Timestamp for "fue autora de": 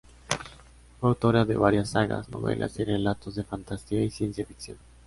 0.99-1.55